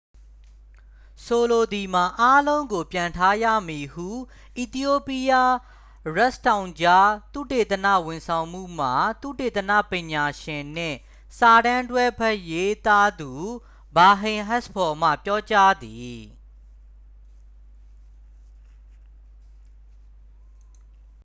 [1.25, 4.07] ဆိုလိုသည်မှာ အားလုံးကိုပြန်ထားရမည် ဟု
[4.57, 5.53] အီသီယိုးပီးယား
[6.15, 8.87] ရစ်ဖ်တောင်ကြား သုတေသနဝန်ဆောင်မှုမှ
[9.21, 10.97] သုတေသနပညာရှင်နှင့်
[11.37, 13.31] စာတမ်းတွဲဘက်ရေးသားသူ
[13.95, 16.19] ဘာဟိန်းအက်စ်ဖောမှ ပြောကြားသည်